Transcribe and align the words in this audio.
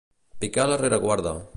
Picar 0.45 0.65
la 0.73 0.79
rereguarda. 0.85 1.39